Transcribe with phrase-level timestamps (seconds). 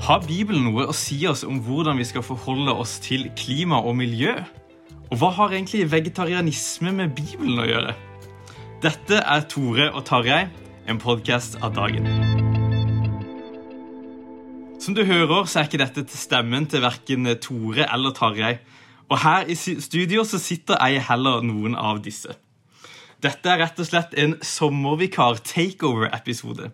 [0.00, 3.98] Har Bibelen noe å si oss om hvordan vi skal forholde oss til klima og
[3.98, 4.32] miljø?
[5.10, 7.92] Og hva har egentlig vegetarianisme med Bibelen å gjøre?
[8.80, 10.48] Dette er Tore og Tarjei,
[10.88, 12.08] en podkast av dagen.
[14.80, 18.56] Som du hører, så er ikke dette til stemmen til verken Tore eller Tarjei.
[19.12, 22.40] Og her i studio så sitter ei heller noen av disse.
[23.20, 26.72] Dette er rett og slett en sommervikar-takeover-episode.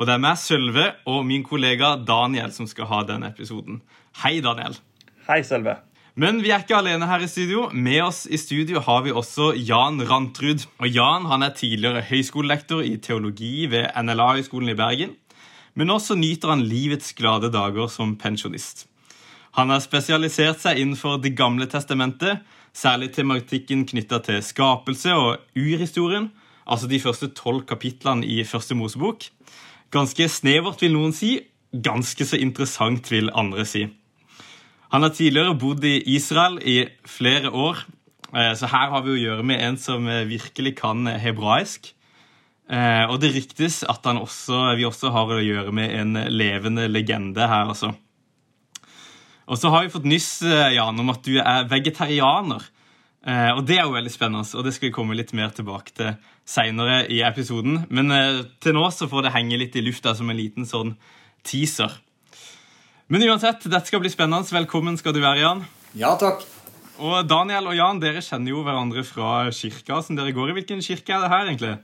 [0.00, 3.82] Og det er meg, Sølve, og min kollega Daniel som skal ha denne episoden.
[4.22, 4.78] Hei, Daniel.
[5.26, 5.76] Hei, Sølve.
[6.16, 7.66] Men vi er ikke alene her i studio.
[7.76, 10.64] Med oss i studio har vi også Jan Rantrud.
[10.80, 15.14] Og Jan han er tidligere høyskolelektor i teologi ved NLA-høgskolen i Bergen.
[15.76, 18.86] Men også nyter han livets glade dager som pensjonist.
[19.60, 22.40] Han har spesialisert seg innenfor Det gamle testamentet,
[22.72, 26.30] særlig tematikken knytta til skapelse og urhistorien,
[26.64, 29.28] altså de første tolv kapitlene i Første Mosebok.
[29.90, 31.40] Ganske snevert, vil noen si.
[31.74, 33.88] Ganske så interessant, vil andre si.
[34.90, 37.84] Han har tidligere bodd i Israel i flere år,
[38.34, 41.92] eh, så her har vi å gjøre med en som eh, virkelig kan hebraisk.
[42.70, 47.46] Eh, og det ryktes at også, vi også har å gjøre med en levende legende
[47.46, 47.92] her, altså.
[49.50, 52.62] Og så har vi fått nyss Jan, om at du er vegetarianer.
[53.56, 56.12] Og Det er jo veldig spennende, og det skal vi komme litt mer tilbake til
[56.50, 57.84] seinere i episoden.
[57.94, 60.96] Men eh, til nå så får det henge litt i lufta som en liten sånn
[61.46, 61.94] teaser.
[63.10, 64.46] Men uansett, dette skal bli spennende.
[64.54, 65.64] Velkommen skal du være, Jan.
[65.98, 66.44] Ja, takk.
[67.00, 70.56] Og Daniel og Jan, dere kjenner jo hverandre fra kirka som dere går i.
[70.60, 71.74] Hvilken kirke er det her, egentlig?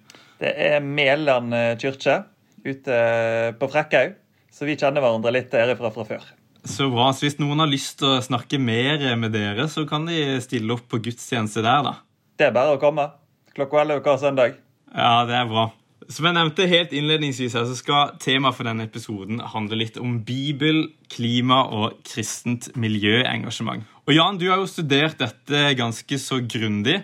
[0.43, 2.21] Det er Mæland kirke
[2.67, 2.99] ute
[3.59, 4.19] på Frekkhaug.
[4.53, 6.27] Så vi kjenner hverandre litt derifra fra før.
[6.67, 7.11] Så bra.
[7.15, 10.75] Så hvis noen har lyst til å snakke mer med dere, så kan de stille
[10.75, 11.95] opp på gudstjeneste der, da.
[12.37, 13.09] Det er bare å komme.
[13.57, 14.57] Klokka 11 hver søndag.
[14.93, 15.71] Ja, det er bra.
[16.13, 20.19] Som jeg nevnte helt innledningsvis, her, så skal temaet for denne episoden handle litt om
[20.29, 23.87] Bibel, klima og kristent miljøengasjement.
[24.05, 27.01] Og Jan, du har jo studert dette ganske så grundig.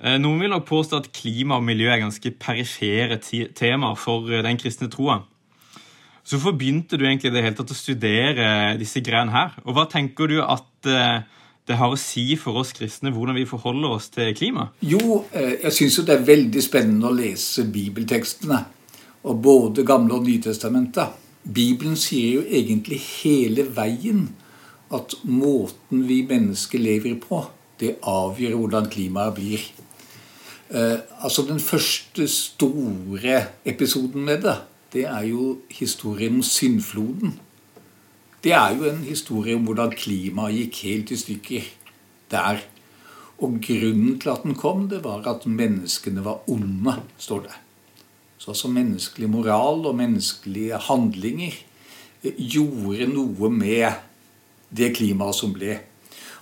[0.00, 4.42] Eh, noen vil nok påstå at klima og miljø er ganske perifere temaer for eh,
[4.46, 5.20] den kristne troa.
[6.24, 8.48] Så hvorfor begynte du egentlig det hele tatt å studere
[8.80, 9.52] disse greiene her?
[9.68, 13.46] Og hva tenker du at eh, det har å si for oss kristne hvordan vi
[13.48, 14.68] forholder oss til klima?
[14.84, 18.60] Jo, eh, jeg syns jo det er veldig spennende å lese bibeltekstene.
[19.24, 21.20] Og både Gamle og Nytestamentet.
[21.44, 24.26] Bibelen sier jo egentlig hele veien
[24.92, 27.40] at måten vi mennesker lever på,
[27.80, 29.64] det avgjør hvordan klimaet blir.
[30.68, 34.58] Eh, altså Den første store episoden med det
[34.94, 37.34] det er jo historien om syndfloden.
[38.44, 41.68] Det er jo en historie om hvordan klimaet gikk helt i stykker
[42.32, 42.58] der.
[43.40, 47.54] Og grunnen til at den kom, det var at menneskene var onde, står det.
[48.38, 51.56] Så altså menneskelig moral og menneskelige handlinger
[52.22, 53.96] eh, gjorde noe med
[54.68, 55.78] det klimaet som ble.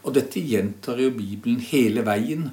[0.02, 2.48] Og dette gjentar jo Bibelen hele veien.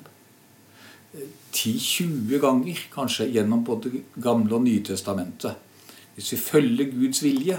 [1.17, 5.57] 10-20 eh, ganger kanskje gjennom både Gamle og Nye testamentet.
[6.13, 7.57] Hvis vi følger Guds vilje,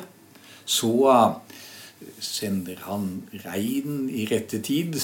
[0.70, 0.92] så,
[2.20, 4.98] sender han regn i rette tid,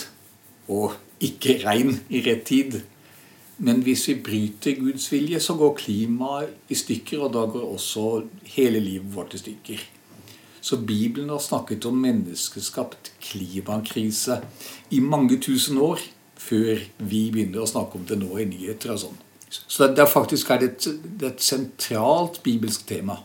[0.68, 2.80] og ikke regn i rett tid.
[3.58, 8.24] Men hvis vi bryter Guds vilje, så går klimaet i stykker, og da går også
[8.56, 9.84] hele livet vårt i stykker.
[10.60, 14.40] Så Bibelen har snakket om menneskeskapt klimakrise
[14.90, 16.02] i mange tusen år
[16.36, 19.20] før vi begynner å snakke om det nå i nyheter og sånn.
[19.48, 23.20] Så det er faktisk et, det er et sentralt bibelsk tema.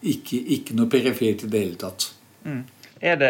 [0.00, 2.06] Ikke, ikke noe perifert i det hele tatt.
[2.46, 2.62] Mm.
[3.00, 3.28] Er, det,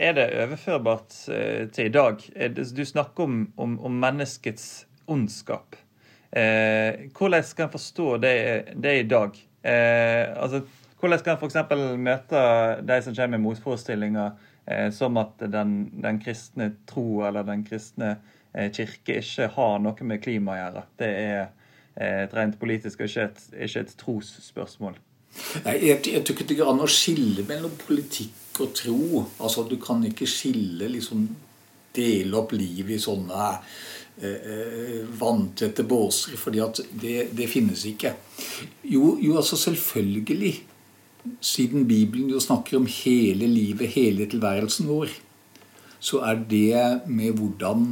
[0.00, 2.22] er, det, overførbart uh, til i dag?
[2.56, 5.76] Du snakker om, om, om menneskets ondskap.
[6.32, 8.36] Uh, hvordan skal en forstå det,
[8.72, 9.36] det i dag?
[9.60, 10.62] Uh, altså,
[11.00, 11.58] hvordan skal en f.eks.
[12.00, 12.44] møte
[12.88, 14.48] de som kommer med motforestillinger
[14.94, 18.12] som at den, den, kristne tro eller den kristne
[18.54, 20.82] kirke ikke har noe med klima å gjøre?
[21.02, 24.94] Det er et rent politisk og ikke et, ikke et trosspørsmål.
[25.66, 29.24] Nei, jeg, jeg tror ikke det går an å skille mellom politikk og tro.
[29.40, 31.28] Altså, Du kan ikke skille liksom
[31.92, 33.48] Dele opp livet i sånne
[34.16, 38.14] eh, eh, vanntette båser, fordi at det, det, finnes ikke.
[38.88, 40.54] Jo, jo, altså selvfølgelig.
[41.44, 45.12] Siden Bibelen jo snakker om hele livet, hele tilværelsen vår,
[46.00, 46.80] så er det
[47.12, 47.84] med hvordan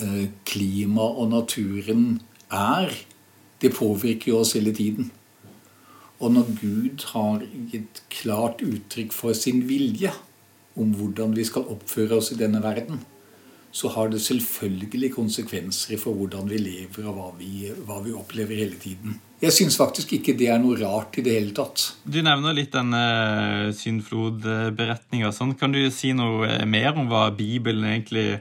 [0.00, 2.88] eh, klima og naturen er,
[3.60, 5.12] det påvirker jo oss hele tiden.
[6.18, 10.10] Og når Gud har gitt klart uttrykk for sin vilje
[10.78, 13.00] om hvordan vi skal oppføre oss i denne verden,
[13.70, 18.58] så har det selvfølgelig konsekvenser for hvordan vi lever og hva vi, hva vi opplever
[18.58, 19.18] hele tiden.
[19.42, 21.84] Jeg syns faktisk ikke det er noe rart i det hele tatt.
[22.02, 23.02] Du nevner litt denne
[23.68, 25.30] uh, syndflodberetninga.
[25.34, 25.54] Sånn.
[25.60, 28.40] Kan du si noe mer om hva Bibelen egentlig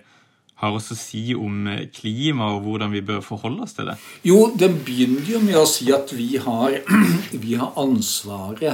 [0.58, 3.98] har også å si om eh, klima og hvordan vi bør forholde oss til det?
[4.26, 6.80] Jo, den begynner jo med å si at vi har,
[7.44, 8.72] vi har ansvaret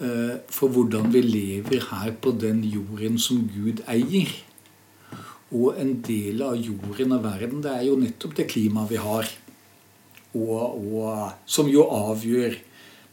[0.00, 4.32] eh, for hvordan vi lever her på den jorden som Gud eier.
[5.48, 9.28] Og en del av jorden og verden, det er jo nettopp det klimaet vi har.
[10.36, 10.56] Og,
[10.92, 12.56] og som jo avgjør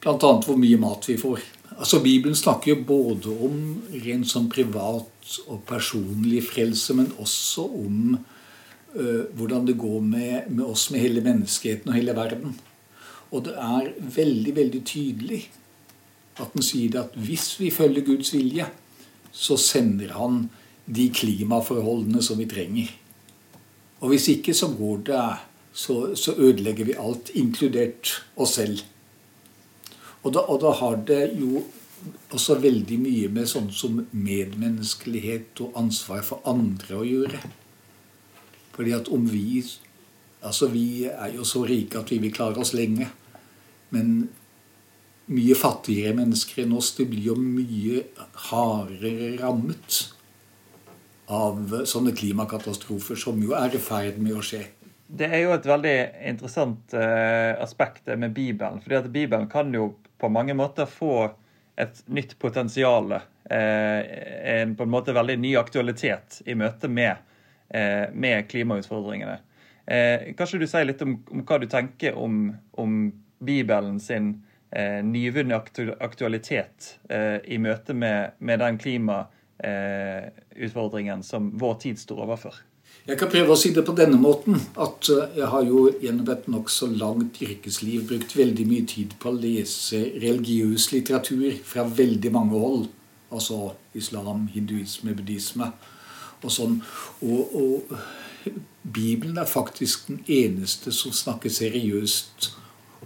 [0.04, 0.16] bl.a.
[0.20, 1.44] hvor mye mat vi får.
[1.76, 3.58] Altså Bibelen snakker jo både om
[4.06, 10.64] rent sånn privat og personlig frelse, men også om uh, hvordan det går med, med,
[10.64, 12.56] oss, med hele menneskeheten og hele verden.
[13.36, 15.42] Og det er veldig, veldig tydelig
[16.40, 18.68] at den sier at hvis vi følger Guds vilje,
[19.36, 20.46] så sender han
[20.86, 22.92] de klimaforholdene som vi trenger.
[24.04, 25.22] Og hvis ikke, så går det
[25.76, 28.84] så, så ødelegger vi alt, inkludert oss selv.
[30.26, 31.62] Og da, og da, har det jo
[32.34, 37.42] også veldig mye med sånn som medmenneskelighet og ansvar for andre å gjøre.
[38.76, 39.64] Fordi at om vi
[40.46, 43.08] Altså, vi er jo så rike at vi vil klare oss lenge.
[43.90, 44.28] Men
[45.34, 48.04] mye fattigere mennesker enn oss, de blir jo mye
[48.52, 50.04] hardere rammet
[51.34, 54.62] av sånne klimakatastrofer som jo er i ferd med å skje.
[55.06, 55.98] Det er jo et veldig
[56.30, 58.82] interessant eh, aspekt med Bibelen.
[58.86, 61.30] fordi at Bibelen kan jo på mange måter få
[61.76, 63.12] et nytt potensial.
[63.50, 64.00] Eh,
[64.62, 67.16] en på en måte veldig ny aktualitet i møte med,
[67.70, 69.38] eh, med klimautfordringene.
[69.88, 74.42] Eh, kanskje du sier litt om, om hva du tenker om, om Bibelen sin
[74.76, 75.56] nyvunne
[76.04, 77.00] aktualitet
[77.48, 82.56] i møte med, med den klimautfordringen som vår tid står overfor?
[83.06, 86.30] Jeg kan prøve å si det på denne måten at eh, jeg har jo gjennom
[86.34, 92.32] et nokså langt yrkesliv brukt veldig mye tid på å lese religiøs litteratur fra veldig
[92.34, 92.88] mange hold.
[93.30, 95.70] Altså islam, hinduisme, buddhisme
[96.42, 96.80] og sånn.
[97.22, 97.94] Og, og
[98.82, 102.50] Bibelen er faktisk den eneste som snakker seriøst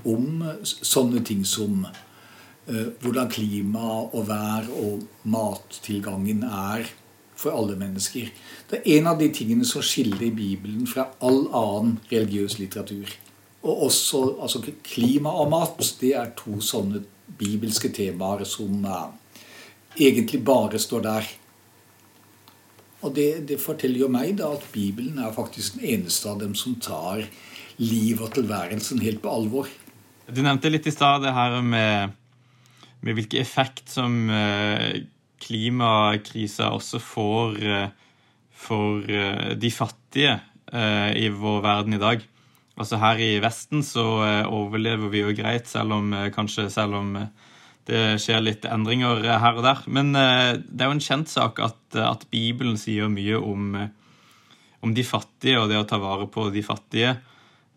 [0.07, 6.87] om sånne ting som uh, hvordan klima og vær og mattilgangen er
[7.39, 8.29] for alle mennesker.
[8.69, 13.11] Det er en av de tingene som skiller Bibelen fra all annen religiøs litteratur.
[13.63, 15.79] Og også altså klima og mat.
[15.99, 17.03] Det er to sånne
[17.39, 19.11] bibelske temaer som uh,
[19.95, 21.29] egentlig bare står der.
[22.99, 26.55] Og det, det, forteller jo meg da at Bibelen er faktisk den eneste av dem
[26.59, 27.23] som tar
[27.79, 29.69] livet og tilværelsen helt på alvor.
[30.27, 32.17] Du nevnte litt i stad det her med,
[32.99, 34.99] med hvilken effekt som uh,
[35.41, 38.15] klimakrisa også får uh,
[38.59, 42.19] for uh, de fattige i vår verden i dag.
[42.77, 44.03] Altså Her i Vesten så
[44.45, 47.15] overlever vi jo greit, selv om kanskje selv om
[47.89, 49.81] det skjer litt endringer her og der.
[49.89, 53.79] Men det er jo en kjent sak at, at Bibelen sier mye om,
[54.85, 57.15] om de fattige og det å ta vare på de fattige.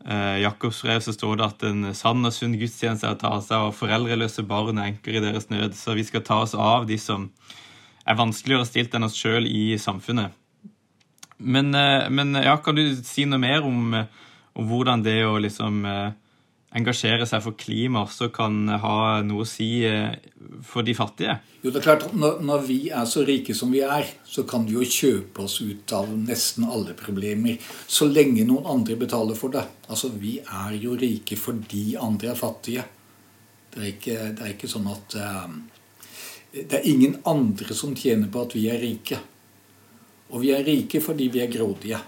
[0.06, 3.32] Eh, Jakobs brev så står det at en sann og sunn gudstjeneste er å ta
[3.44, 5.76] seg av foreldreløse barn og enker i deres nød.
[5.78, 7.30] Så vi skal ta oss av de som
[8.06, 10.34] er vanskeligere stilt enn oss sjøl i samfunnet.
[11.42, 13.94] Men, eh, men, ja, kan du si noe mer om,
[14.54, 16.10] om hvordan det å liksom eh,
[16.76, 20.14] engasjere seg for klima også kan ha noe å si eh,
[20.66, 21.36] for de fattige?
[21.62, 24.76] Jo, det er klart når, vi er så rike som vi er, så kan vi
[24.78, 27.60] jo kjøpe oss ut av nesten alle problemer.
[27.86, 29.64] Så lenge noen andre betaler for det.
[29.88, 32.86] Altså, vi er jo rike fordi andre er fattige.
[33.72, 35.14] Det er ikke, det er ikke sånn at
[35.46, 35.60] um,
[36.52, 39.20] Det er ingen andre som tjener på at vi er rike.
[40.32, 42.00] Og vi er rike fordi vi er grådige.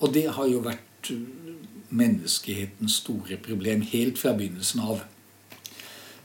[0.00, 1.10] Og det har jo vært
[1.96, 5.02] menneskehetens store problem helt fra begynnelsen av.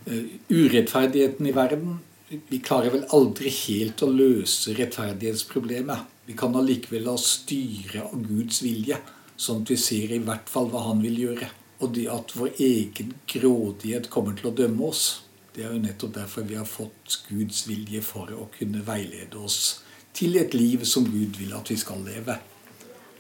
[0.06, 2.00] Eh, urettferdigheten i verden
[2.48, 6.06] Vi klarer vel aldri helt å løse rettferdighetsproblemet.
[6.24, 8.96] Vi kan allikevel la styre av Guds vilje,
[9.36, 11.50] sånn at vi ser i hvert fall hva Han vil gjøre.
[11.84, 16.14] Og det at vår egen grådighet kommer til å dømme oss, det er jo nettopp
[16.22, 19.82] derfor vi har fått Guds vilje for å kunne veilede oss
[20.16, 22.40] til et liv som Gud vil at vi skal leve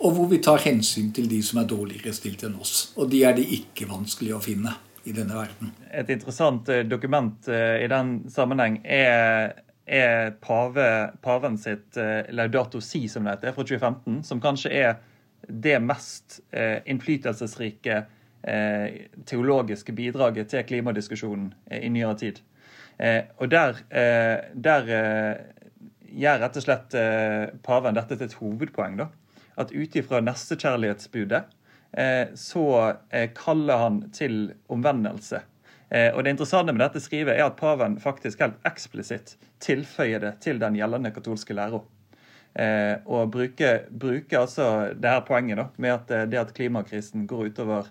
[0.01, 2.91] og hvor vi tar hensyn til de som er dårligere stilt enn oss.
[2.97, 4.73] Og de er det ikke vanskelig å finne
[5.05, 5.73] i denne verden.
[5.93, 9.53] Et interessant eh, dokument eh, i den sammenheng er,
[9.85, 10.87] er pave,
[11.21, 14.99] paven sitt eh, Laudato Si, som det heter, fra 2015, som kanskje er
[15.41, 17.95] det mest innflytelsesrike
[19.25, 22.41] teologiske bidraget til klimadiskusjonen i nyere tid.
[23.41, 23.81] Og der,
[24.53, 24.91] der
[26.05, 26.95] gjør rett og slett
[27.65, 29.01] paven dette til et hovedpoeng.
[29.01, 29.09] da
[29.55, 31.41] at ut ifra nestekjærlighetsbudet
[31.97, 32.65] eh, så
[33.09, 35.41] eh, kaller han til omvendelse.
[35.89, 40.35] Eh, og Det interessante med dette skrivet er at paven faktisk helt eksplisitt tilføyer det
[40.45, 41.81] til den gjeldende katolske læra.
[42.51, 47.87] Og bruker, bruker, altså det her poenget da, med at det at klimakrisen går utover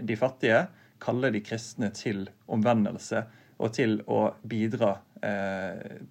[0.00, 0.62] de fattige,
[1.04, 3.20] kaller de kristne til omvendelse
[3.60, 4.94] og til å bidra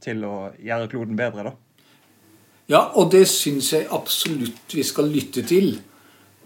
[0.06, 1.48] til å gjøre kloden bedre.
[1.50, 1.56] da.
[2.70, 5.72] Ja, og det syns jeg absolutt vi skal lytte til.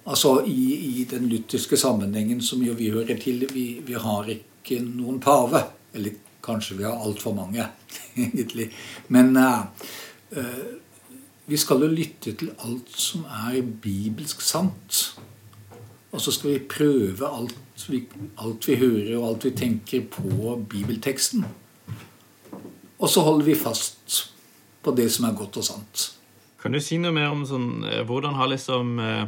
[0.07, 3.43] Altså i, i den lutherske sammenhengen som jo vi hører til.
[3.51, 5.65] Vi, vi har ikke noen pave.
[5.93, 7.67] Eller kanskje vi har altfor mange,
[8.15, 8.69] egentlig.
[9.07, 9.67] Men uh,
[11.45, 15.03] vi skal jo lytte til alt som er bibelsk sant.
[16.13, 18.03] Og så skal vi prøve alt vi,
[18.39, 21.43] alt vi hører og alt vi tenker på bibelteksten.
[22.99, 24.02] Og så holder vi fast
[24.83, 26.09] på det som er godt og sant.
[26.63, 29.25] Kan du si noe mer om sånn eh, Hvordan har liksom eh,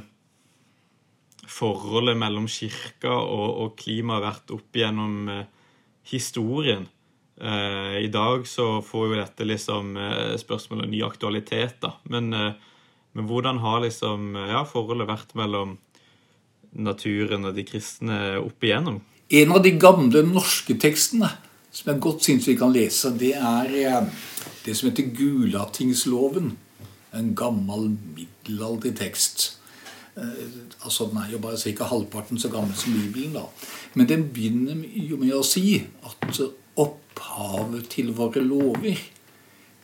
[1.52, 5.48] forholdet mellom kirka og, og klima vært opp gjennom eh,
[6.12, 6.90] historien?
[7.36, 11.90] I dag så får jo dette liksom eh, spørsmålet ny aktualitet, da.
[12.08, 15.74] Men, men hvordan har liksom ja, forholdet vært mellom
[16.72, 19.02] naturen og de kristne opp igjennom?
[19.36, 21.28] En av de gamle norske tekstene
[21.76, 24.08] som jeg godt syns vi kan lese, det er
[24.66, 26.54] det som heter Gulatingsloven.
[27.16, 29.58] En gammel, middelalderlig tekst.
[30.18, 30.48] Eh,
[30.84, 31.84] altså Den er jo bare ca.
[31.84, 33.34] halvparten så gammel som Bibelen.
[33.34, 33.44] da.
[33.94, 36.40] Men den begynner jo med å si at
[36.76, 38.96] opphavet til våre lover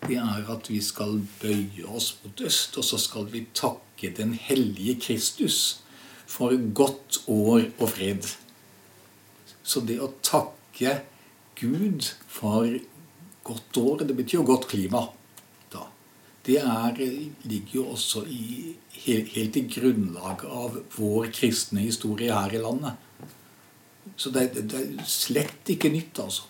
[0.08, 4.34] det er at vi skal bøye oss mot øst, og så skal vi takke den
[4.34, 5.82] hellige Kristus
[6.26, 8.26] for godt år og fred.
[9.64, 10.96] Så det å takke
[11.62, 12.68] Gud for
[13.44, 15.06] godt år, det betyr jo godt klima.
[15.74, 15.86] Da.
[16.46, 16.98] Det er,
[17.44, 18.76] ligger jo også i,
[19.06, 22.98] helt i grunnlaget av vår kristne historie her i landet.
[24.18, 26.50] Så det, det er slett ikke nytt, altså.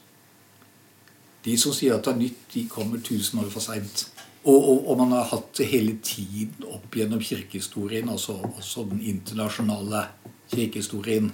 [1.42, 4.06] De som sier at det er nytt, de kommer tusen år for seint.
[4.42, 9.02] Og, og, og, man har hatt det hele tiden opp gjennom kirkehistorien, altså også den
[9.06, 10.08] internasjonale
[10.50, 11.30] kirkehistorien.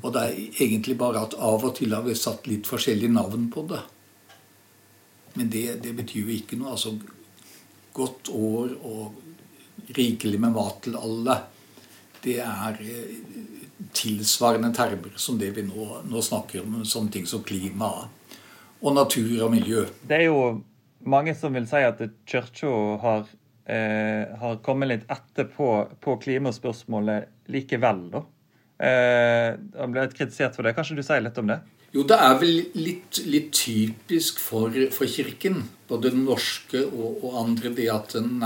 [0.00, 3.50] Og det er egentlig bare at av og til har vi satt litt forskjellige navn
[3.52, 3.82] på det.
[5.34, 6.74] Men det, det betyr jo ikke noe.
[6.74, 6.96] Altså
[7.92, 11.36] godt år og rikelig med mat til alle,
[12.22, 13.14] det er eh,
[13.96, 16.82] tilsvarende termer som det vi nå, nå snakker om.
[16.86, 17.90] Sånne ting som klima
[18.82, 19.86] og natur og miljø.
[20.06, 20.62] Det er jo
[21.06, 22.72] mange som vil si at kirka
[23.02, 23.26] har,
[23.66, 25.70] eh, har kommet litt etter på,
[26.00, 28.22] på klimaspørsmålet likevel, da.
[28.82, 29.48] Eh,
[29.78, 30.74] han ble litt kritisert for det.
[30.74, 31.60] Kanskje du sier litt om det?
[31.92, 35.60] Jo, det er vel litt, litt typisk for, for, Kirken,
[35.90, 38.40] både den norske og, og andre, det at den,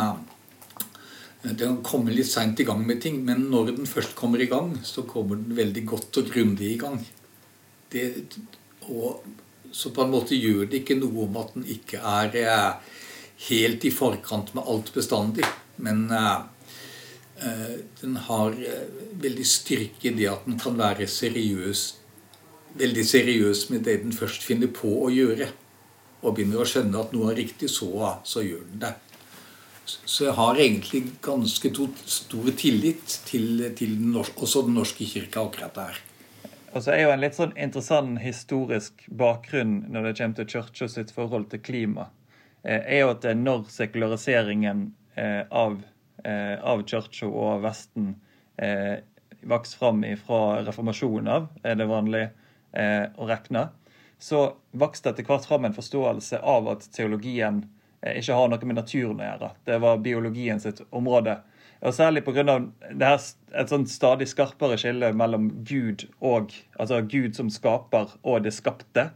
[1.46, 3.22] den kommer litt seint i gang med ting.
[3.24, 6.80] Men når den først kommer i gang, så kommer den veldig godt og grundig i
[6.82, 6.98] gang.
[7.94, 8.10] Det,
[8.90, 9.22] og,
[9.70, 12.92] så på en måte gjør det ikke noe om at den ikke er eh,
[13.48, 15.46] helt i forkant med alt bestandig.
[15.84, 16.44] Men eh, eh,
[18.00, 18.88] den har eh,
[19.20, 21.86] veldig styrke i det at den kan være seriøs,
[22.76, 25.50] veldig seriøs med det den først finner på å gjøre.
[26.22, 27.90] Og begynner å skjønne at noe er riktig, så,
[28.24, 28.94] så gjør den det.
[29.86, 35.44] Så jeg har egentlig ganske stor tillit til, til den norske, også Den norske kirka
[35.46, 36.00] akkurat der.
[36.74, 40.88] Og så er jo en litt sånn interessant historisk bakgrunn når det kommer til kirka
[40.90, 42.08] sitt forhold til klima,
[42.64, 48.14] eh, er jo at når sekulariseringen eh, av, eh, av kirka og Vesten
[49.46, 52.22] vokste fram fra reformasjonen av, er det vanlig
[52.72, 53.66] å regne,
[54.18, 54.40] så
[54.72, 57.60] vokste etter hvert fram en forståelse av at teologien
[58.00, 59.50] ikke har noe med naturen å gjøre.
[59.68, 61.36] Det var biologien sitt område.
[61.80, 62.60] Og Særlig pga.
[63.52, 69.10] et sånt stadig skarpere skille mellom Gud og altså Gud som skaper og det skapte.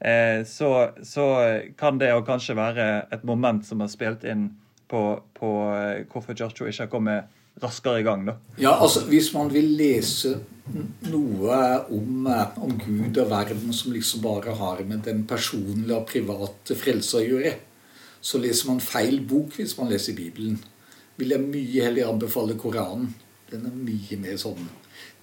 [0.00, 1.24] Eh, så, så,
[1.78, 4.50] kan det kanskje være et moment som har spilt inn
[4.94, 8.26] på, på eh, hvorfor Giorgio ikke har kommet raskere i gang.
[8.26, 8.36] da.
[8.58, 10.36] Ja, altså Hvis man vil lese
[11.10, 11.60] noe
[11.92, 16.76] om, eh, om Gud og verden som liksom bare har med den personlige og private
[16.78, 17.56] frelse å gjøre,
[18.24, 20.58] så leser man feil bok hvis man leser Bibelen.
[21.16, 23.12] Vil jeg mye heller anbefale Koranen.
[23.50, 24.62] Den er mye mer sånn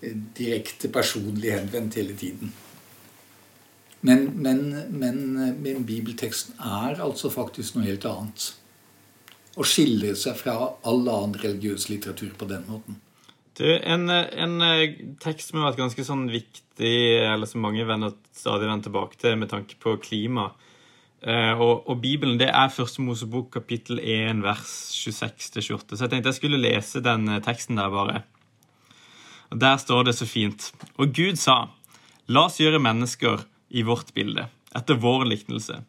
[0.02, 2.54] eh, direkte personlig henvendt hele tiden.
[4.02, 5.18] Men, men, men,
[5.62, 8.48] men, bibelteksten er altså faktisk noe helt annet.
[9.60, 10.56] Og skiller seg fra
[10.88, 13.00] all annen religiøs litteratur på den måten.
[13.60, 16.94] Du, en, en, eh, tekst som har vært ganske sånn viktig,
[17.28, 20.48] eller som mange venner stadig vender tilbake til med tanke på klima,
[21.20, 24.72] eh, og, og, Bibelen det er første Mosebok kapittel 1 vers
[25.04, 25.98] 26-28.
[25.98, 28.24] Så jeg tenkte jeg skulle lese den uh, teksten der bare.
[29.52, 30.72] Og Der står det så fint.
[30.96, 31.66] Og Gud sa,
[32.32, 35.82] la oss gjøre mennesker i vårt bilde, etter vår liknelse.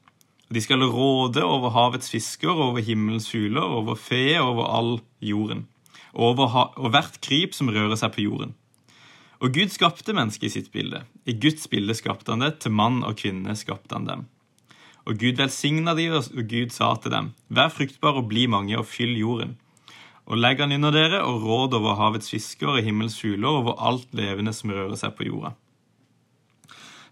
[0.52, 5.66] De skal råde over havets fisker, over himmelens fugler, over fe, over all jorden.
[6.12, 8.52] Over og hvert kryp som rører seg på jorden.
[9.42, 11.02] Og Gud skapte mennesket i sitt bilde.
[11.26, 12.60] I Guds bilde skapte han det.
[12.62, 14.26] Til mann og kvinne skapte han dem.
[15.08, 18.86] Og Gud velsigna de, og Gud sa til dem, Vær fruktbar og bli mange, og
[18.86, 19.56] fyll jorden.
[20.30, 24.12] Og legg han under dere, og råd over havets fisker og himmels fugler, over alt
[24.14, 25.56] levende som rører seg på jorda.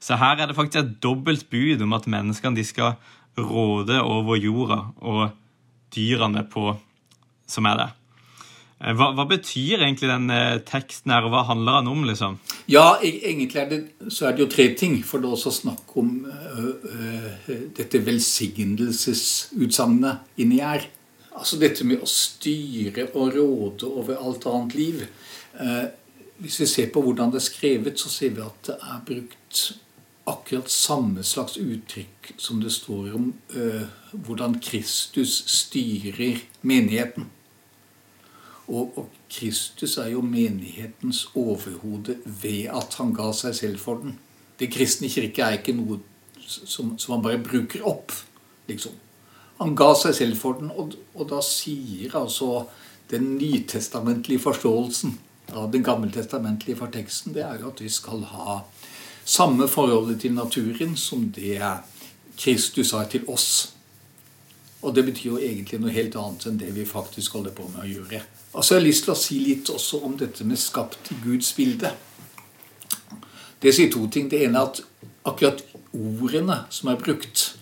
[0.00, 2.94] Så her er det faktisk et dobbelt bud om at menneskene de skal
[3.38, 5.30] råde over jorda og
[5.94, 6.76] dyrene på,
[7.50, 7.90] som er der.
[8.80, 12.00] Eh, hva, hva, betyr egentlig den eh, teksten her, og hva handler den om?
[12.08, 12.32] liksom?
[12.70, 14.94] Ja, egentlig er det, så er det jo tre ting.
[15.06, 16.30] For det er også snakk om uh,
[16.86, 17.30] uh,
[17.76, 20.82] dette velsignelsesutsagnet inni her.
[21.30, 25.04] Altså dette med å styre og råde over alt annet liv.
[25.60, 25.86] Eh,
[26.40, 29.54] hvis vi ser på hvordan det er skrevet, så ser vi at det er brukt
[30.30, 33.28] akkurat samme slags uttrykk som det står om
[34.12, 37.28] hvordan Kristus styrer menigheten.
[38.70, 44.16] Og, og, Kristus er jo menighetens overhode ved at han ga seg selv for den.
[44.58, 46.00] Det kristne kirke er ikke noe
[46.46, 48.14] som, som han bare bruker opp,
[48.70, 48.94] liksom.
[49.60, 52.64] Han ga seg selv for den, og, og da sier altså
[53.10, 55.18] den nytestamentlige forståelsen
[55.54, 58.60] av den gammeltestamentlige forteksten, det er jo at vi skal ha
[59.30, 61.60] samme forholdet til naturen som det
[62.40, 63.74] Kristus har til oss.
[64.82, 67.84] Og det betyr jo egentlig noe helt annet enn det vi faktisk holder på med
[67.84, 68.22] å gjøre.
[68.54, 71.52] Altså Jeg har lyst til å si litt også om dette med skapt i Guds
[71.54, 71.92] bilde.
[73.60, 74.30] Det sier to ting.
[74.30, 74.80] Det ene er at
[75.28, 75.62] akkurat
[75.92, 77.56] ordene som er brukt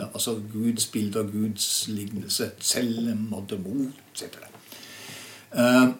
[0.00, 4.38] Altså Guds bilde og Guds lignelse, selv, måtte, mot, etc.
[5.52, 5.92] Uh,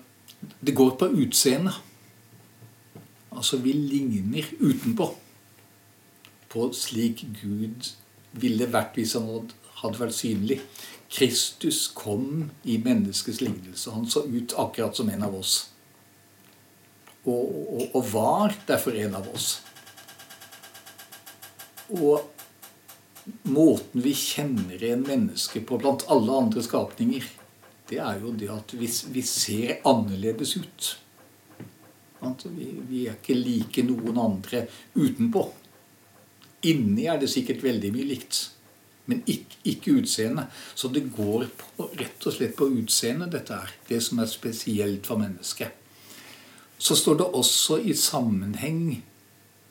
[0.65, 1.77] det går på utseendet.
[3.31, 5.13] Altså vi ligner utenpå
[6.51, 7.93] på slik Gud
[8.33, 9.29] ville vært hvis han
[9.81, 10.61] hadde vært synlig.
[11.11, 13.91] Kristus kom i menneskets lignelse.
[13.95, 15.55] Han så ut akkurat som en av oss.
[17.27, 19.59] Og, og, og var derfor en av oss.
[21.91, 22.31] Og
[23.51, 27.27] måten vi kjenner en menneske på blant alle andre skapninger,
[27.91, 30.91] det er jo det at vi, vi ser annerledes ut.
[32.21, 35.45] Vi, vi, er ikke like noen andre utenpå.
[36.69, 38.41] Inni er det sikkert veldig mye likt
[39.11, 40.51] men ikke, ikke utseendet.
[40.75, 45.09] Så det går på, rett og slett på utseendet, dette er det som er spesielt
[45.09, 45.75] for mennesket.
[46.81, 49.01] Så står det også i sammenheng,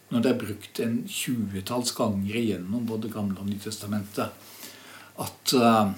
[0.09, 4.35] når det er brukt en tjuetalls ganger igjennom både Gamle og Nytestamentet,
[5.19, 5.91] at uh,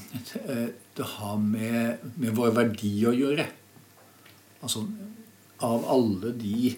[0.97, 3.45] det har med, med, vår verdi å gjøre.
[4.61, 4.85] Altså
[5.65, 6.75] av alle de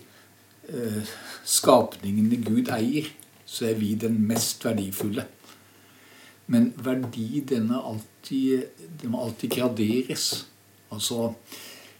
[0.69, 1.13] eh,
[1.45, 3.09] skapningene Gud eier,
[3.45, 5.27] så er vi den mest verdifulle.
[6.47, 10.47] Men verdi, den, må alltid graderes.
[10.91, 11.33] Altså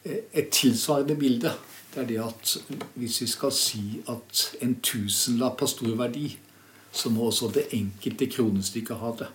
[0.03, 1.53] et tilsvarende bilde
[1.93, 2.57] det er det at
[2.95, 6.37] hvis vi skal si at en tusenlapp har stor verdi,
[6.91, 9.27] så må også det enkelte kronestykket ha det.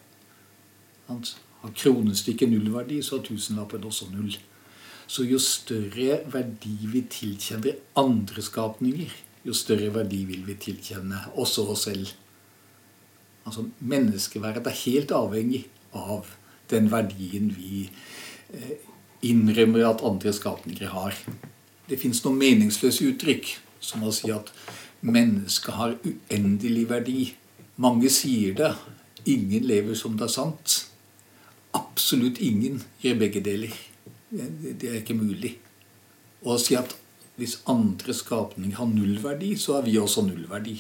[1.61, 4.35] Har kronestykket nullverdi, så har tusenlappen også null.
[5.09, 9.13] Så jo større verdi vi tilkjenner andre skapninger,
[9.47, 12.11] jo større verdi vil vi tilkjenne også oss selv.
[13.49, 15.63] Altså Menneskeverdet er helt avhengig
[15.97, 16.29] av
[16.69, 17.87] den verdien vi
[18.53, 18.75] eh,
[19.25, 21.17] innrømmer at andre skapninger har.
[21.89, 24.53] Det fins noen meningsløse uttrykk, som å si at
[25.01, 27.21] mennesket har uendelig verdi.
[27.81, 28.75] Mange sier det.
[29.25, 30.77] Ingen lever som det er sant.
[31.77, 33.73] Absolutt ingen gjør begge deler.
[34.31, 35.55] Det er ikke mulig.
[36.45, 36.95] Og å si at
[37.39, 40.77] hvis andre skapninger har nullverdi, så har vi også nullverdi.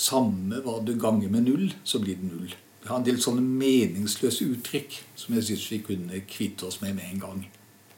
[0.00, 2.52] Samme hva du ganger med null, så blir det null.
[2.80, 6.94] Vi har en del sånne meningsløse uttrykk som jeg syns vi kunne kvitte oss med
[6.96, 7.42] med en gang.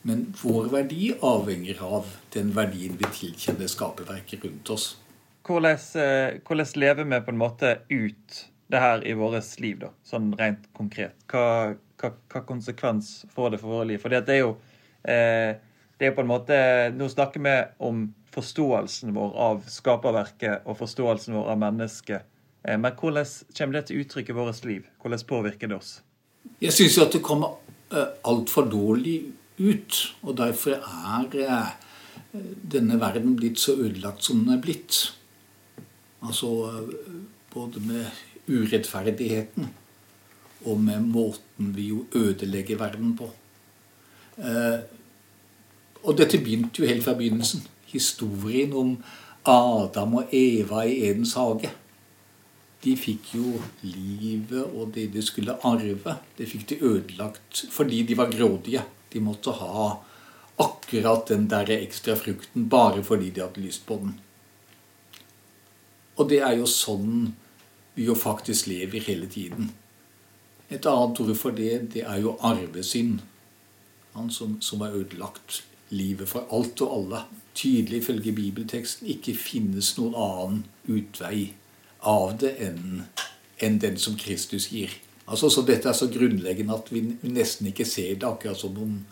[0.02, 4.88] Men vår verdi avhenger av den verdien vi tilkjenner skaperverket rundt oss.
[5.46, 9.92] Hvordan, eh, hvordan lever vi på en måte ut det her i vårt liv, da,
[10.02, 11.14] sånn rent konkret?
[11.30, 14.02] Hva, hva, hva konsekvens får det for våre liv?
[14.02, 14.56] For det er jo
[15.06, 15.54] eh,
[16.02, 16.56] det er på en måte,
[16.98, 17.54] Nå snakker vi
[17.86, 22.24] om forståelsen vår av skaperverket og forståelsen vår av mennesket.
[22.64, 24.88] Eh, men hvordan kommer det til uttrykk i vårt liv?
[25.02, 25.92] Hvordan påvirker det oss?
[26.62, 27.54] Jeg syns at det kommer
[27.92, 29.20] eh, altfor dårlig
[29.60, 30.00] ut.
[30.26, 31.70] Og derfor er eh,
[32.74, 35.04] denne verden blitt så ødelagt som den er blitt.
[36.22, 36.50] Altså
[37.52, 38.10] både med
[38.48, 39.70] urettferdigheten
[40.64, 43.28] og med måten vi jo ødelegger verden på.
[44.38, 44.80] Eh,
[46.02, 47.62] og dette begynte jo helt fra begynnelsen.
[47.92, 48.96] Historien om
[49.48, 51.70] Adam og Eva i Edens hage.
[52.82, 58.16] De fikk jo livet og det de skulle arve, det fikk de ødelagt fordi de
[58.18, 58.82] var grådige.
[59.12, 59.92] De måtte ha
[60.62, 64.16] akkurat den der ekstra frukten bare fordi de hadde lyst på den.
[66.16, 67.32] Og det er jo sånn
[67.94, 69.70] vi jo faktisk lever hele tiden.
[70.72, 73.20] Et annet ord for det, det er jo arvesynd.
[74.14, 77.24] Han som, som har ødelagt livet for alt og alle.
[77.54, 81.52] Tydelig ifølge bibelteksten ikke finnes noen annen utvei
[82.08, 83.02] av det enn,
[83.62, 84.94] enn den som Kristus gir.
[85.26, 88.28] Altså, så Dette er så grunnleggende at vi nesten ikke ser det.
[88.28, 89.04] akkurat som om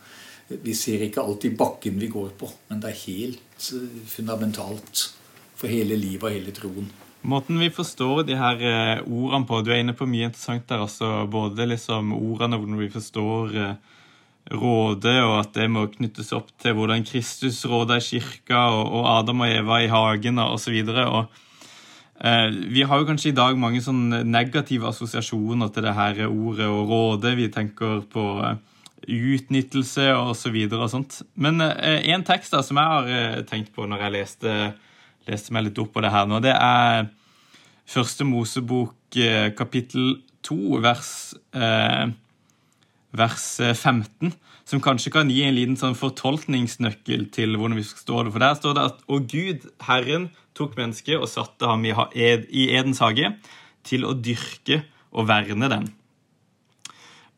[0.48, 5.14] Vi ser ikke alltid bakken vi går på, men det er helt eh, fundamentalt
[5.54, 6.88] for hele livet og hele troen.
[7.22, 10.86] Måten vi forstår de her eh, ordene på Du er inne på mye interessant der.
[10.86, 13.74] altså Både liksom ordene hvordan vi forstår eh,
[14.50, 19.44] rådet, og at det må knyttes opp til hvordan Kristus råda i kirka, og Adam
[19.44, 20.80] og Eva i hagen osv.
[22.20, 26.68] Eh, vi har jo kanskje i dag mange sånn negative assosiasjoner til det her ordet
[26.68, 27.36] og rådet.
[27.38, 28.58] Vi tenker på eh,
[29.06, 31.22] utnyttelse og så videre og sånt.
[31.36, 34.56] Men eh, en tekst da, som jeg har tenkt på når jeg leste,
[35.28, 37.08] leste meg litt opp på det her nå, det er
[37.90, 39.16] Første Mosebok
[39.58, 41.08] kapittel 2, vers,
[43.18, 44.30] vers 15
[44.70, 48.34] som kanskje kan gi en liten sånn fortolkningsnøkkel til hvordan vi forstår det.
[48.34, 53.02] For der står det at Og Gud, Herren, tok mennesket og satte ham i Edens
[53.02, 53.32] hage
[53.86, 55.88] til å dyrke og verne den.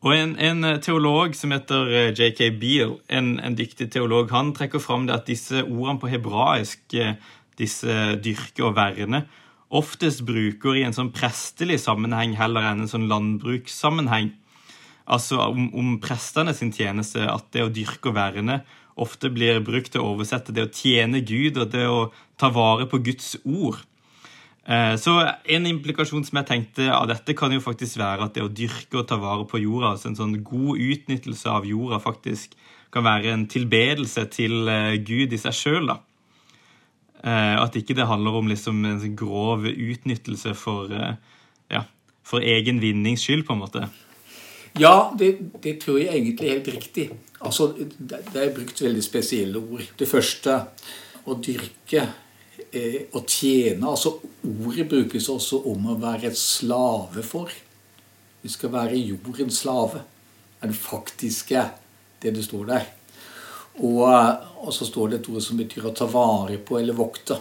[0.03, 2.49] Og en, en teolog som heter eh, J.K.
[2.59, 7.15] Beale, en, en, dyktig teolog, han trekker fram det at disse ordene på hebraisk, eh,
[7.59, 9.25] disse dyrke og verne,
[9.73, 14.31] oftest bruker i en sånn prestelig sammenheng heller enn en sånn landbrukssammenheng.
[15.03, 18.61] Altså om, om prestene sin tjeneste, at det å dyrke og verne
[18.99, 22.85] ofte blir brukt til å oversette det å tjene Gud og det å ta vare
[22.89, 23.81] på Guds ord.
[24.63, 28.45] Eh, så En implikasjon som jeg tenkte av dette, kan jo faktisk være at det
[28.45, 32.55] å dyrke og ta vare på jorda, altså en sånn god utnyttelse av jorda, faktisk
[32.93, 35.95] kan være en tilbedelse til eh, Gud i seg sjøl.
[37.23, 40.91] Eh, at ikke det handler om liksom en sånn grov utnyttelse for,
[41.71, 41.85] ja,
[42.27, 43.87] for egen vinnings skyld, på en måte.
[44.79, 47.05] Ja, det, det, tror jeg egentlig er helt riktig.
[47.45, 49.85] Altså, det, er brukt veldig spesielle ord.
[49.99, 50.55] Det første
[51.29, 52.01] å dyrke
[52.71, 53.85] eh, å tjene.
[53.91, 57.53] Altså, ordet brukes også om å være et slave for.
[58.41, 60.01] Vi skal være jordens slave.
[60.61, 61.69] er det faktiske,
[62.23, 62.85] det det står der.
[63.81, 64.03] Og,
[64.61, 67.39] og så står det et ord som betyr å ta vare på eller vokte.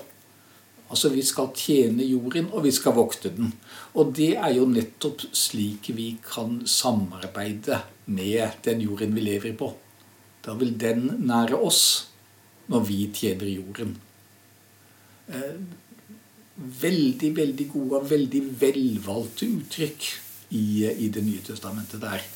[0.92, 3.53] Altså vi skal tjene jorden, og vi skal vokte den.
[3.97, 7.81] Og det er jo nettopp slik vi kan samarbeide
[8.12, 9.71] med den jorden vi lever på.
[10.45, 11.85] Da vil den nære oss
[12.73, 13.95] når vi tjener jorden.
[15.33, 15.57] Eh,
[16.83, 20.11] veldig, veldig gode og veldig velvalgte uttrykk
[20.53, 22.27] i, i Det nye testamentet der.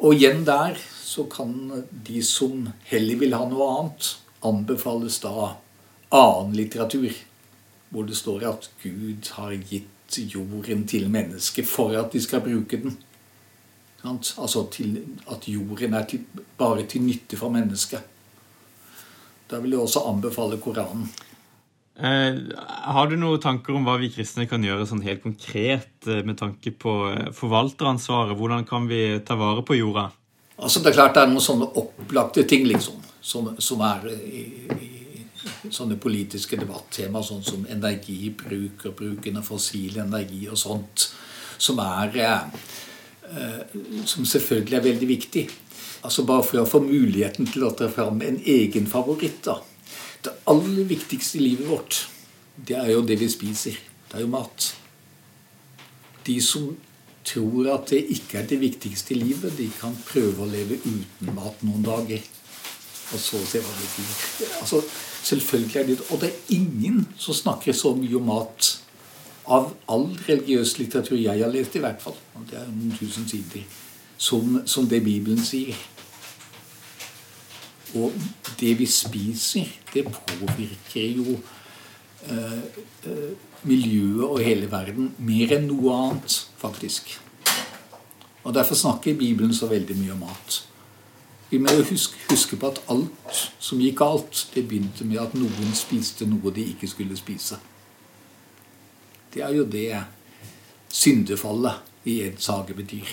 [0.00, 1.52] Og igjen der så kan
[1.90, 4.10] de som heller vil ha noe annet,
[4.44, 5.54] anbefales da
[6.12, 7.12] annen litteratur.
[7.88, 12.82] Hvor det står at Gud har gitt jorden til mennesket for at de skal bruke
[12.82, 12.98] den.
[14.04, 16.26] Altså til, at jorden er til,
[16.58, 18.04] bare til nytte for mennesket.
[19.50, 21.08] Da vil jeg også anbefale Koranen.
[21.98, 22.34] Eh,
[22.92, 26.36] har du noen tanker om hva vi kristne kan gjøre sånn helt konkret eh, med
[26.36, 28.36] tanke på eh, forvalteransvaret?
[28.36, 30.10] Hvordan kan vi ta vare på jorda?
[30.60, 34.42] Altså Det er klart det er noen sånne opplagte ting liksom, som, som er i,
[34.76, 41.08] i sånne politiske debattema, sånn som energibruk og bruken av fossil energi og sånt,
[41.56, 42.12] som er
[44.04, 45.44] Som selvfølgelig er veldig viktig.
[46.04, 49.42] Altså Bare for å få muligheten til å ta fram en egen favoritt.
[49.44, 49.56] da.
[50.24, 52.08] Det aller viktigste i livet vårt,
[52.56, 53.76] det er jo det vi spiser.
[54.08, 54.70] Det er jo mat.
[56.26, 56.70] De som
[57.26, 61.34] tror at det ikke er det viktigste i livet, de kan prøve å leve uten
[61.34, 62.22] mat noen dager.
[63.14, 64.14] Og så se hva det blir.
[64.60, 64.80] Altså,
[65.22, 68.72] selvfølgelig er det Og det er ingen som snakker så mye om mat
[69.46, 72.16] av all religiøs litteratur jeg har lest, i hvert fall.
[72.50, 73.62] Det er noen tusen sider.
[74.18, 75.76] Som, som det Bibelen sier.
[77.96, 78.12] Og
[78.60, 81.36] det vi spiser, det påvirker jo
[82.28, 82.62] eh,
[83.08, 83.32] eh,
[83.62, 87.16] miljøet og hele verden mer enn noe annet, faktisk.
[88.46, 90.60] Og Derfor snakker Bibelen så veldig mye om mat.
[91.50, 95.74] Vi må huske, huske på at alt som gikk galt, det begynte med at noen
[95.74, 97.58] spiste noe de ikke skulle spise.
[99.34, 99.90] Det er jo det
[100.88, 103.06] syndefallet i Eds hage betyr.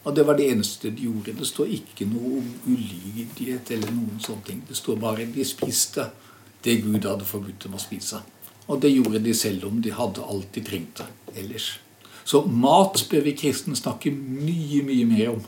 [0.00, 1.36] Og det var det eneste de gjorde.
[1.36, 4.62] Det står ikke noe om ulydighet eller noen sånne ting.
[4.68, 6.08] Det står bare at de spiste
[6.64, 8.22] det Gud hadde forbudt dem å spise.
[8.70, 11.74] Og det gjorde de selv om de hadde alt de trengte ellers.
[12.24, 15.40] Så mat bør vi kristne snakke mye, mye mer om.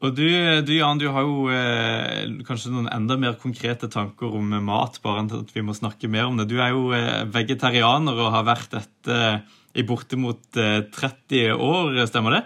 [0.00, 0.24] Og du,
[0.64, 5.20] du, Jan, du har jo eh, kanskje noen enda mer konkrete tanker om mat, bare
[5.20, 6.48] enn at vi må snakke mer om det.
[6.48, 12.00] Du er jo eh, vegetarianer og har vært dette eh, i bortimot 30 eh, år,
[12.08, 12.42] stemmer det?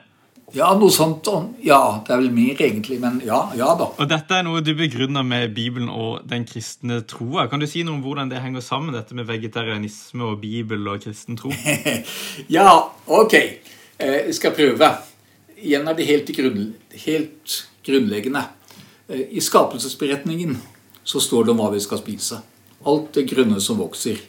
[0.54, 1.26] Ja, noe sånt.
[1.66, 3.00] Ja, det er vel mer, egentlig.
[3.02, 3.88] Men ja, ja da.
[3.98, 7.48] Og Dette er noe du begrunner med Bibelen og den kristne troa.
[7.50, 11.02] Kan du si noe om hvordan det henger sammen, dette med vegetarianisme og Bibel og
[11.02, 11.50] kristen tro?
[12.56, 12.68] ja,
[13.06, 13.34] ok.
[13.34, 14.90] Eh, jeg skal prøve.
[15.58, 16.68] Igjen er det helt, grunn,
[17.02, 18.44] helt grunnleggende.
[19.08, 20.54] Eh, I skapelsesberetningen
[21.02, 22.38] så står det om hva vi skal spise.
[22.86, 24.22] Alt det grønne som vokser.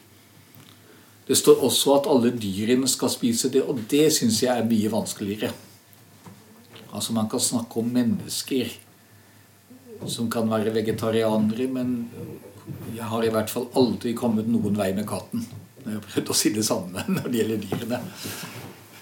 [1.25, 4.89] Det står også at alle dyrene skal spise det, og det syns jeg er mye
[4.89, 5.53] vanskeligere.
[6.95, 8.71] Altså Man kan snakke om mennesker
[10.12, 11.93] som kan være vegetarianere, men
[12.95, 15.45] jeg har i hvert fall aldri kommet noen vei med katten.
[15.86, 18.01] Jeg har prøvd å si det samme når det gjelder dyrene.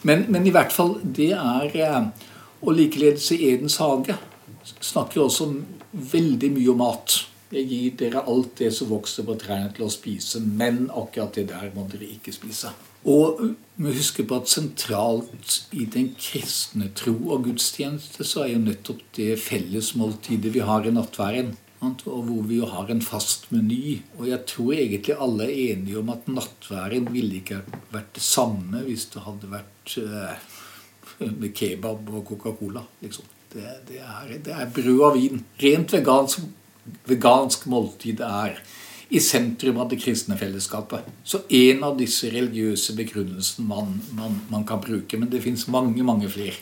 [0.03, 2.29] Men, men i hvert fall, det er eh,
[2.63, 4.15] Og likeledes i Edens hage
[4.63, 5.49] snakker også
[5.91, 7.15] veldig mye om mat.
[7.53, 11.49] Jeg gir dere alt det som vokser på trærne til å spise, men akkurat det
[11.51, 12.71] der må dere ikke spise.
[13.09, 13.41] Og
[13.75, 19.01] vi husker på at sentralt i den kristne tro og gudstjeneste så er jo nettopp
[19.17, 21.55] det fellesmåltidet vi har i nattværen.
[21.83, 23.97] Og hvor vi jo har en fast meny.
[24.15, 27.59] Og jeg tror egentlig alle er enige om at nattværen ville ikke
[27.91, 30.53] vært det samme hvis det hadde vært uh,
[31.41, 32.85] med kebab og Coca-Cola.
[33.03, 33.27] Liksom.
[33.53, 35.43] Det, det, er, det, er, brød og vin.
[35.61, 36.47] Rent vegansk,
[37.09, 38.63] vegansk måltid er
[39.09, 41.07] i sentrum av det kristne fellesskapet.
[41.23, 45.17] Så en av disse religiøse begrunnelsene man, man, man, kan bruke.
[45.19, 46.57] Men det fins mange, mange flere.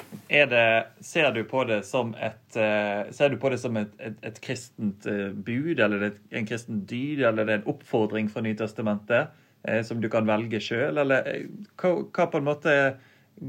[1.06, 5.80] Ser du på det som et, på det som et, et, et kristent uh, bud,
[5.80, 9.32] eller en kristen dyd, eller det er en oppfordring fra Nytestamentet
[9.68, 11.02] uh, som du kan velge sjøl?
[11.04, 11.48] Eller
[11.82, 12.78] hva, hva, på en måte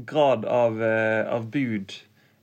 [0.09, 1.93] grad av, av bud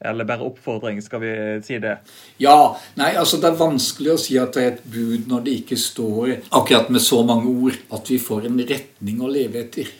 [0.00, 1.32] eller bare oppfordring, skal vi
[1.64, 1.96] si det?
[2.40, 2.76] Ja.
[2.96, 5.76] Nei, altså det er vanskelig å si at det er et bud når det ikke
[5.80, 9.90] står akkurat med så mange ord at vi får en retning å leve etter.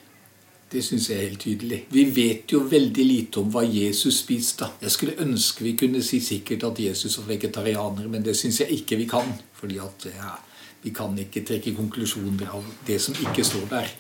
[0.71, 1.81] Det syns jeg er helt tydelig.
[1.91, 4.69] Vi vet jo veldig lite om hva Jesus spiste.
[4.81, 8.81] Jeg skulle ønske vi kunne si sikkert at Jesus var vegetarianer, men det syns jeg
[8.81, 9.35] ikke vi kan.
[9.61, 10.37] fordi at ja,
[10.83, 13.91] vi kan ikke trekke konklusjoner av det som ikke står der.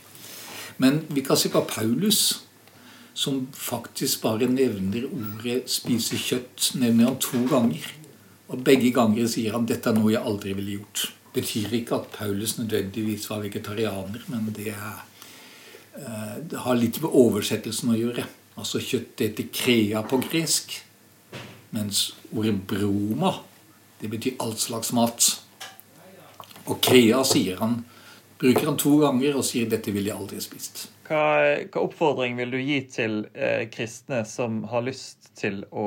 [0.79, 2.47] Men vi kan se på Paulus
[3.15, 7.87] som faktisk bare nevner ordet 'spise kjøtt', nevner han to ganger.
[8.49, 11.11] Og begge ganger sier han 'dette er noe jeg aldri ville gjort'.
[11.35, 15.05] Det betyr ikke at Paulus nødvendigvis var vegetarianer, men det, er,
[15.97, 18.27] eh, det har litt med oversettelsen å gjøre.
[18.57, 20.83] Altså kjøtt heter krea på gresk,
[21.71, 23.33] mens ordet broma
[24.01, 25.43] det betyr all slags mat.
[26.67, 27.85] Og krea sier han,
[28.41, 30.89] bruker han to ganger og sier 'dette ville jeg aldri spist'.
[31.11, 31.23] Hva,
[31.67, 35.87] hva, oppfordring vil du gi til eh, kristne som har lyst til å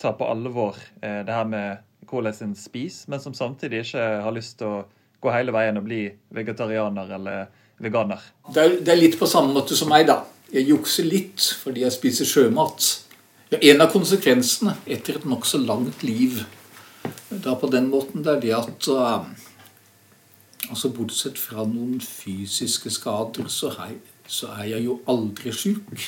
[0.00, 4.32] ta på alvor eh, det her med hvordan en spiser, men som samtidig ikke har
[4.32, 4.80] lyst til å
[5.20, 7.46] gå hele veien og bli vegetarianer eller
[7.84, 8.24] veganer?
[8.54, 10.22] Det er, det er litt på samme måte som meg, da.
[10.54, 12.88] Jeg jukser litt fordi jeg spiser sjømat.
[13.52, 16.44] Ja, en av konsekvensene etter et nokså langt liv
[17.28, 19.26] da på den måten, det er det at uh,
[20.70, 26.06] altså Bortsett fra noen fysiske skader, så er, så er jeg jo aldri sjuk.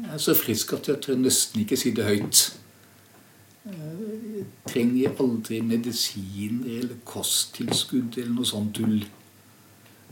[0.00, 2.42] Jeg er så frisk at jeg tør nesten ikke si det høyt.
[3.70, 9.02] Jeg trenger aldri medisiner eller kosttilskudd eller noe sånt tull.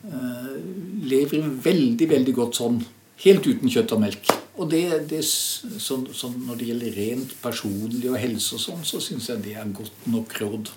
[0.09, 2.83] Jeg lever veldig, veldig godt sånn.
[3.25, 4.35] Helt uten kjøtt og melk.
[4.59, 9.01] Og det, det sånn, sånn når det gjelder rent personlig og helse og sånn, så
[9.03, 10.73] syns jeg det er godt nok råd.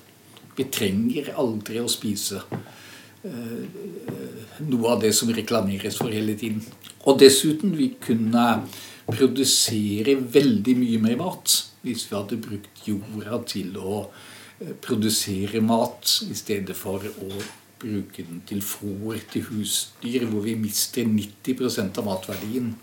[0.57, 2.80] Vi trenger aldri å spise eh,
[3.23, 6.63] noe av det som reklameres for hele tiden.
[7.05, 8.63] Og dessuten, vi kunne
[9.11, 16.19] produsere veldig mye mer mat hvis vi hadde brukt jorda til å eh, produsere mat
[16.27, 17.29] i stedet for å
[17.81, 22.75] bruke den til fôr til husdyr, hvor vi mister 90% av matverdien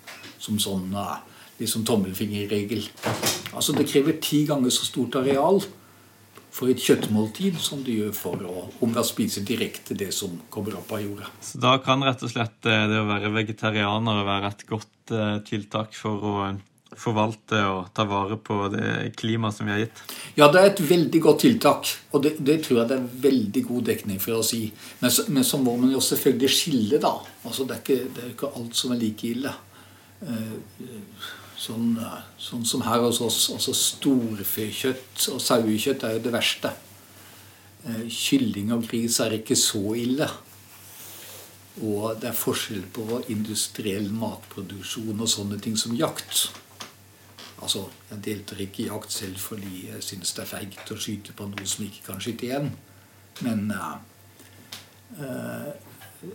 [0.42, 1.14] som sånn eh,
[1.62, 2.88] liksom tommelfingerregel.
[3.54, 5.62] Altså Det krever ti ganger så stort areal
[6.54, 8.94] for et kjøttmåltid som du gjør for å, om
[9.48, 11.28] direkte det som kommer opp av jorda.
[11.44, 15.36] Så da kan rett og slett eh, det å være vegetarianer være et godt eh,
[15.46, 16.34] tiltak for å
[16.98, 20.00] forvalte og ta vare på det klimaet som vi har gitt?
[20.38, 21.90] Ja, det er et veldig godt tiltak.
[22.16, 24.64] Og det, det tror jeg det er veldig god dekning for å si.
[25.02, 27.14] Men så, men så må man jo selvfølgelig skille, da.
[27.44, 29.54] Altså, det, er ikke, det er ikke alt som er like ille.
[30.18, 30.56] Uh,
[31.58, 31.96] Sånn,
[32.38, 33.48] sånn, som her hos oss.
[33.50, 36.70] Altså storfekjøtt og sauekjøtt er jo det verste.
[37.86, 40.28] Eh, kylling og gris er ikke så ille.
[41.82, 46.48] Og det er forskjell på industriell matproduksjon og sånne ting som jakt.
[47.62, 51.34] Altså, Jeg deltar ikke i jakt selv fordi jeg syns det er feigt å skyte
[51.36, 52.70] på noe som ikke kan skyte igjen.
[53.44, 53.98] Men uh,
[55.18, 55.70] uh,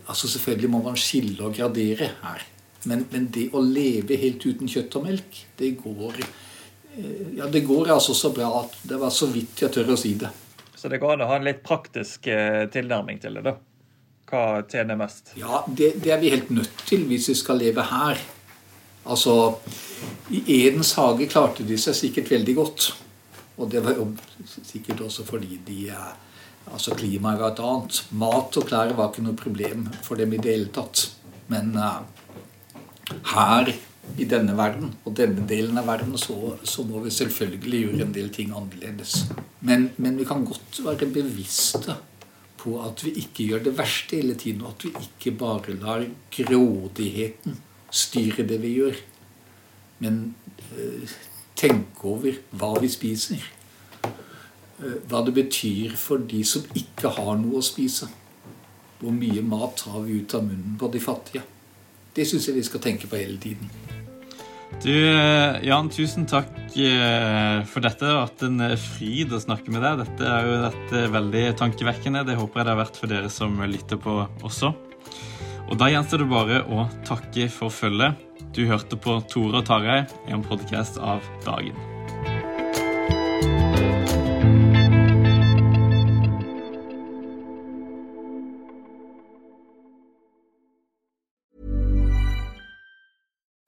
[0.06, 2.44] altså selvfølgelig må man skille og gradere her.
[2.90, 7.64] Men, men, det å leve helt uten kjøtt og melk, det går eh, ja, det
[7.66, 10.30] går altså så bra at det var så vidt jeg tør å si det.
[10.76, 13.56] Så det går an å ha en litt praktisk eh, tilnærming til det, da?
[14.28, 15.34] Hva tjener mest?
[15.40, 18.20] Ja, det, det er vi helt nødt til hvis vi skal leve her.
[19.04, 19.34] Altså,
[20.32, 22.90] I Edens hage klarte de seg sikkert veldig godt.
[23.60, 24.08] Og det var jo
[24.64, 25.80] sikkert også fordi de
[26.64, 27.98] Altså klimaet var et annet.
[28.16, 31.10] Mat og klær var ikke noe problem for dem i det hele tatt.
[31.52, 32.00] Men uh,
[33.10, 33.70] her
[34.18, 38.14] i denne verden og denne delen av verden, så, så, må vi selvfølgelig gjøre en
[38.14, 39.24] del ting annerledes.
[39.60, 41.96] Men, men, vi kan godt være bevisste
[42.60, 44.62] på at vi ikke gjør det verste hele tiden.
[44.64, 46.04] Og at vi ikke bare lar
[46.36, 47.58] grådigheten
[47.94, 49.00] styre det vi gjør.
[50.04, 50.34] Men
[50.78, 51.16] øh,
[51.56, 53.42] tenke over hva vi spiser.
[54.80, 58.10] Øh, hva det betyr for de som ikke har noe å spise.
[59.00, 61.44] Hvor mye mat tar vi ut av munnen på de fattige?
[62.14, 63.70] Det syns jeg vi skal tenke på hele tiden.
[64.82, 68.02] Du, eh, Jan, tusen takk eh, for dette.
[68.02, 70.02] Det har vært en eh, fryd å snakke med deg.
[70.02, 72.24] Dette er jo dette veldig tankevekkende.
[72.26, 74.74] Det håper jeg det har vært for dere som lytter på også.
[75.64, 78.20] Og Da gjenstår det bare å takke for følget.
[78.54, 81.93] Du hørte på Tore og Tarjei, en podkast av Dagen.